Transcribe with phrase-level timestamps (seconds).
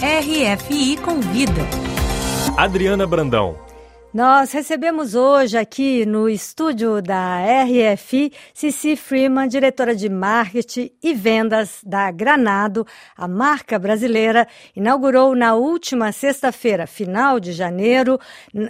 [0.00, 1.60] RFI Convida.
[2.56, 3.58] Adriana Brandão.
[4.14, 11.80] Nós recebemos hoje aqui no estúdio da RFI Cici Freeman, diretora de marketing e vendas
[11.84, 12.86] da Granado.
[13.16, 14.46] A marca brasileira
[14.76, 18.20] inaugurou na última sexta-feira, final de janeiro,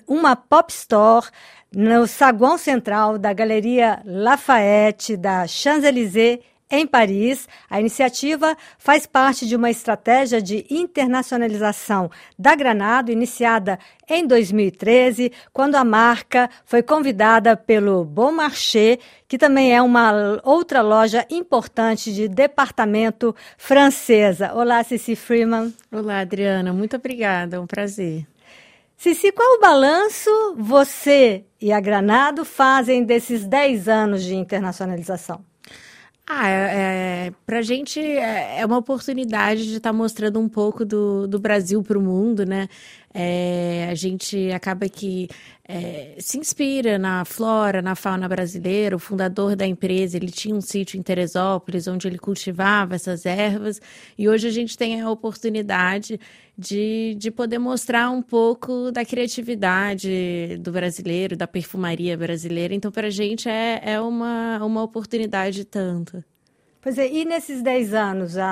[0.07, 1.27] uma pop store
[1.71, 6.41] no saguão central da Galeria Lafayette da Champs-Élysées
[6.71, 7.49] em Paris.
[7.69, 15.77] A iniciativa faz parte de uma estratégia de internacionalização da Granado, iniciada em 2013, quando
[15.77, 22.29] a marca foi convidada pelo Bon Marché, que também é uma outra loja importante de
[22.29, 24.53] departamento francesa.
[24.55, 25.75] Olá, Cici Freeman.
[25.93, 26.73] Olá, Adriana.
[26.73, 27.57] Muito obrigada.
[27.57, 28.27] É um prazer.
[28.97, 35.45] Cici, qual o balanço você e a Granado fazem desses 10 anos de internacionalização?
[36.31, 37.31] Ah, é, é,
[37.63, 41.99] gente é, é uma oportunidade de estar tá mostrando um pouco do, do Brasil para
[41.99, 42.69] o mundo, né?
[43.13, 45.29] É, a gente acaba que
[45.67, 48.97] é, se inspira na flora, na fauna brasileira.
[48.97, 53.81] O fundador da empresa, ele tinha um sítio em Teresópolis, onde ele cultivava essas ervas.
[54.17, 56.19] E hoje a gente tem a oportunidade
[56.57, 62.75] de, de poder mostrar um pouco da criatividade do brasileiro, da perfumaria brasileira.
[62.75, 66.23] Então, para a gente é, é uma, uma oportunidade tanto.
[66.89, 68.47] Pois é, e nesses 10 anos, a,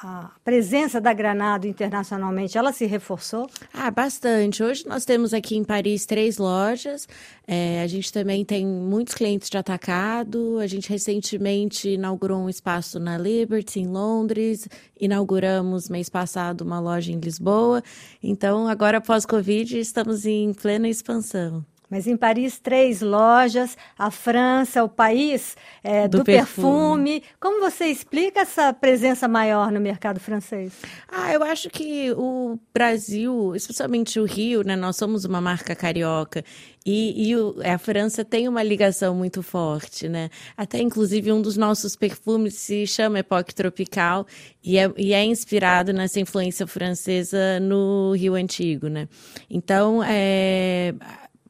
[0.00, 3.50] a, presença da Granado internacionalmente, ela se reforçou?
[3.72, 4.62] Ah, bastante.
[4.62, 7.08] Hoje nós temos aqui em Paris três lojas.
[7.48, 10.56] É, a gente também tem muitos clientes de atacado.
[10.60, 14.68] A gente recentemente inaugurou um espaço na Liberty, em Londres.
[15.00, 17.82] Inauguramos mês passado uma loja em Lisboa.
[18.22, 21.66] Então, agora, pós-Covid, estamos em plena expansão.
[21.90, 27.20] Mas em Paris, três lojas, a França, o país é, do, do perfume.
[27.20, 27.22] perfume.
[27.38, 30.72] Como você explica essa presença maior no mercado francês?
[31.08, 34.76] Ah, eu acho que o Brasil, especialmente o Rio, né?
[34.76, 36.42] Nós somos uma marca carioca
[36.86, 40.30] e, e o, a França tem uma ligação muito forte, né?
[40.56, 44.26] Até, inclusive, um dos nossos perfumes se chama Epoque Tropical
[44.62, 49.06] e é, e é inspirado nessa influência francesa no Rio Antigo, né?
[49.48, 50.94] Então, é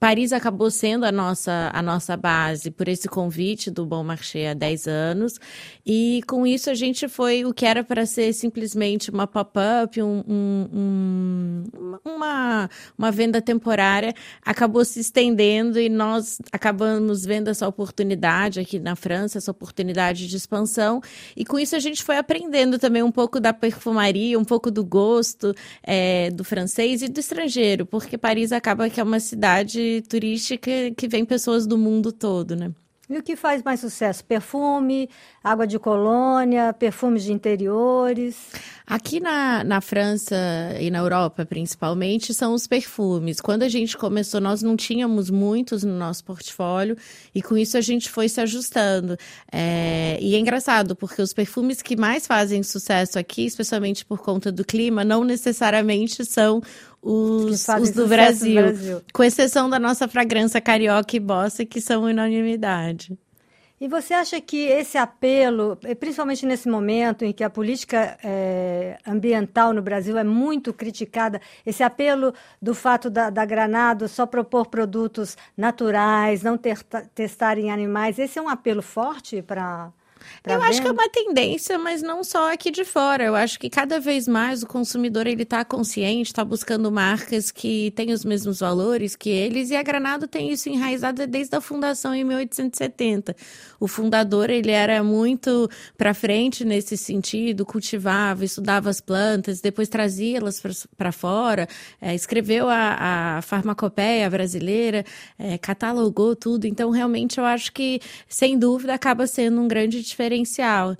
[0.04, 4.53] Paris acabou sendo a nossa, a nossa base por esse convite do Bom Marché há
[4.53, 5.41] 10 anos.
[5.87, 10.22] E com isso a gente foi o que era para ser simplesmente uma pop-up, um,
[10.28, 11.65] um, um,
[12.04, 14.12] uma, uma venda temporária,
[14.44, 20.36] acabou se estendendo e nós acabamos vendo essa oportunidade aqui na França, essa oportunidade de
[20.36, 21.00] expansão.
[21.34, 24.84] E com isso a gente foi aprendendo também um pouco da perfumaria, um pouco do
[24.84, 30.71] gosto é, do francês e do estrangeiro, porque Paris acaba que é uma cidade turística
[30.97, 32.72] que vem pessoas do mundo todo, né?
[33.09, 34.25] E o que faz mais sucesso?
[34.25, 35.10] Perfume,
[35.43, 38.50] água de colônia, perfumes de interiores?
[38.87, 40.37] Aqui na, na França
[40.78, 43.41] e na Europa, principalmente, são os perfumes.
[43.41, 46.95] Quando a gente começou, nós não tínhamos muitos no nosso portfólio
[47.34, 49.17] e com isso a gente foi se ajustando.
[49.50, 54.53] É, e é engraçado, porque os perfumes que mais fazem sucesso aqui, especialmente por conta
[54.53, 56.61] do clima, não necessariamente são
[57.01, 62.03] os, os do Brasil, Brasil, com exceção da nossa fragrância carioca e bossa, que são
[62.03, 63.19] unanimidade.
[63.84, 68.97] E você acha que esse apelo, eh, principalmente nesse momento em que a política é,
[69.06, 74.69] ambiental no Brasil é muito criticada, esse apelo do fato da, da Granado só propor
[74.69, 76.83] produtos naturais, não ter,
[77.15, 79.93] testar em animais, esse é um apelo forte para
[80.45, 83.25] eu acho que é uma tendência, mas não só aqui de fora.
[83.25, 87.91] Eu acho que cada vez mais o consumidor ele está consciente, está buscando marcas que
[87.93, 89.71] têm os mesmos valores que eles.
[89.71, 93.34] E a Granado tem isso enraizado desde a fundação em 1870.
[93.81, 100.39] O fundador ele era muito para frente nesse sentido, cultivava, estudava as plantas, depois trazia
[100.39, 100.63] elas
[100.97, 101.69] para fora,
[102.01, 105.05] é, escreveu a, a farmacopeia brasileira,
[105.39, 106.67] é, catalogou tudo.
[106.67, 110.97] Então, realmente, eu acho que, sem dúvida, acaba sendo um grande diferencial.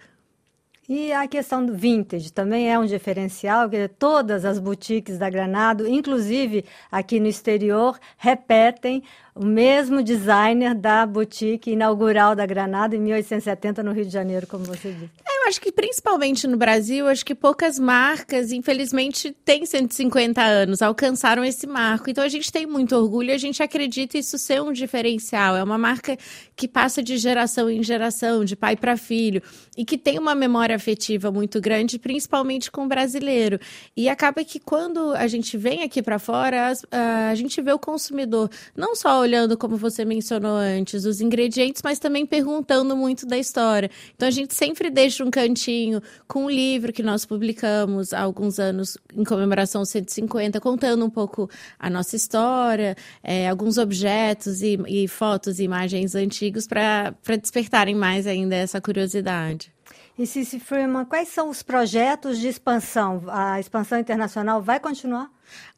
[0.86, 5.88] E a questão do vintage também é um diferencial, que todas as boutiques da Granado,
[5.88, 9.02] inclusive aqui no exterior, repetem
[9.34, 14.64] o mesmo designer da boutique inaugural da Granada em 1870 no Rio de Janeiro, como
[14.64, 15.10] você disse.
[15.26, 20.81] É, eu acho que principalmente no Brasil, acho que poucas marcas, infelizmente, têm 150 anos,
[20.82, 22.08] alcançaram esse marco.
[22.08, 25.56] Então a gente tem muito orgulho, a gente acredita isso ser um diferencial.
[25.56, 26.16] É uma marca
[26.54, 29.42] que passa de geração em geração, de pai para filho,
[29.76, 33.58] e que tem uma memória afetiva muito grande, principalmente com o brasileiro.
[33.96, 36.72] E acaba que quando a gente vem aqui para fora,
[37.30, 41.98] a gente vê o consumidor não só olhando, como você mencionou antes, os ingredientes, mas
[41.98, 43.90] também perguntando muito da história.
[44.14, 48.58] Então a gente sempre deixa um cantinho com um livro que nós publicamos há alguns
[48.58, 51.48] anos em comemoração 150, contando um pouco
[51.78, 58.26] a nossa história, é, alguns objetos e, e fotos e imagens antigos para despertarem mais
[58.26, 59.73] ainda essa curiosidade.
[60.16, 63.25] E Cici Freeman, quais são os projetos de expansão?
[63.26, 65.28] A expansão internacional vai continuar?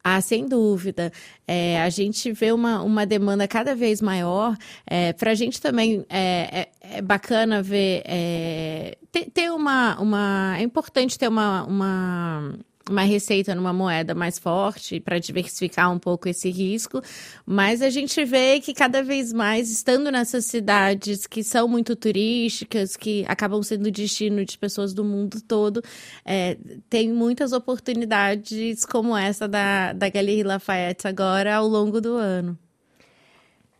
[0.03, 1.11] Ah, sem dúvida.
[1.47, 4.55] É, a gente vê uma, uma demanda cada vez maior.
[4.85, 8.03] É, Para a gente também é, é, é bacana ver.
[8.05, 10.55] É, ter, ter uma, uma.
[10.57, 16.27] É importante ter uma, uma uma receita numa moeda mais forte para diversificar um pouco
[16.27, 17.01] esse risco,
[17.45, 22.95] mas a gente vê que cada vez mais, estando nessas cidades que são muito turísticas,
[22.95, 25.81] que acabam sendo destino de pessoas do mundo todo,
[26.25, 26.57] é,
[26.89, 32.57] tem muitas oportunidades como essa da, da Galeria Lafayette agora ao longo do ano.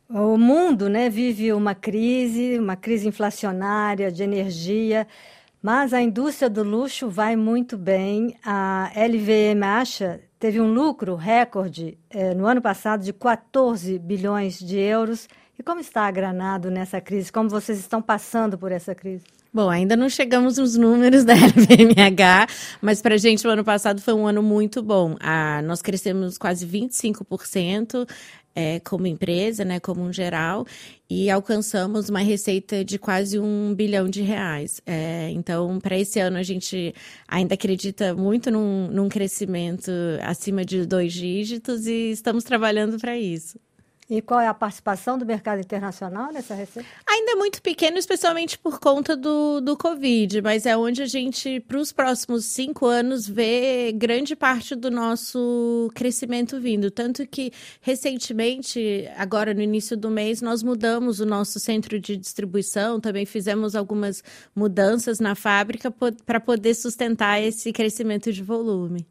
[0.10, 5.06] O mundo né, vive uma crise, uma crise inflacionária de energia.
[5.62, 8.36] Mas a indústria do luxo vai muito bem.
[8.46, 14.78] A LVM acha teve um lucro recorde eh, no ano passado de 14 bilhões de
[14.78, 15.28] euros.
[15.58, 17.32] E como está a Granado nessa crise?
[17.32, 19.24] Como vocês estão passando por essa crise?
[19.52, 22.48] Bom, ainda não chegamos nos números da LVMH,
[22.82, 25.16] mas para a gente o ano passado foi um ano muito bom.
[25.20, 28.08] Ah, nós crescemos quase 25%,
[28.58, 30.66] é, como empresa, né, como um geral,
[31.08, 34.82] e alcançamos uma receita de quase um bilhão de reais.
[34.84, 36.94] É, então, para esse ano, a gente
[37.28, 39.92] ainda acredita muito num, num crescimento
[40.24, 43.60] acima de dois dígitos e estamos trabalhando para isso.
[44.10, 46.88] E qual é a participação do mercado internacional nessa receita?
[47.06, 51.60] Ainda é muito pequeno, especialmente por conta do, do Covid, mas é onde a gente,
[51.60, 56.90] para os próximos cinco anos, vê grande parte do nosso crescimento vindo.
[56.90, 57.52] Tanto que,
[57.82, 63.76] recentemente, agora no início do mês, nós mudamos o nosso centro de distribuição, também fizemos
[63.76, 64.24] algumas
[64.56, 65.94] mudanças na fábrica
[66.26, 69.06] para poder sustentar esse crescimento de volume.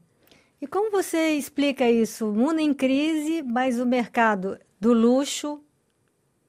[0.61, 2.31] E como você explica isso?
[2.31, 5.63] O mundo em crise, mas o mercado do luxo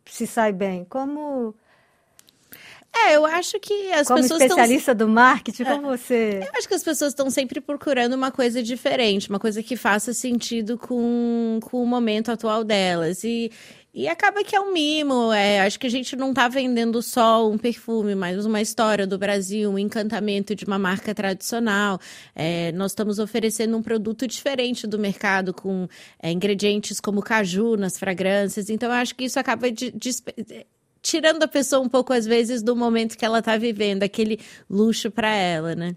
[0.06, 0.86] se sai bem?
[0.86, 1.56] Como
[3.06, 4.40] é, eu acho que as como pessoas.
[4.40, 5.08] Como especialista tão...
[5.08, 6.40] do marketing, como é, você.
[6.44, 10.14] Eu acho que as pessoas estão sempre procurando uma coisa diferente, uma coisa que faça
[10.14, 13.24] sentido com, com o momento atual delas.
[13.24, 13.52] E,
[13.94, 15.32] e acaba que é um mimo.
[15.34, 19.18] É, acho que a gente não está vendendo só um perfume, mas uma história do
[19.18, 22.00] Brasil, um encantamento de uma marca tradicional.
[22.36, 25.88] É, nós estamos oferecendo um produto diferente do mercado, com
[26.22, 28.70] é, ingredientes como caju nas fragrâncias.
[28.70, 30.12] Então, eu acho que isso acaba de, de
[31.08, 34.40] tirando a pessoa um pouco, às vezes, do momento que ela está vivendo, aquele
[34.70, 35.96] luxo para ela, né?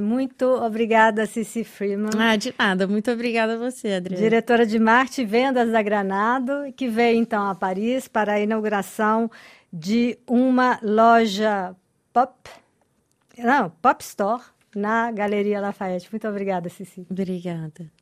[0.00, 2.10] Muito obrigada, Cici Freeman.
[2.18, 2.86] Ah, de nada.
[2.86, 4.22] Muito obrigada a você, Adriana.
[4.22, 9.30] Diretora de marketing e vendas da Granado, que veio então a Paris para a inauguração
[9.70, 11.76] de uma loja
[12.10, 12.32] pop,
[13.36, 14.42] não, pop store
[14.74, 16.08] na Galeria Lafayette.
[16.10, 17.06] Muito obrigada, Cici.
[17.10, 17.92] Obrigada.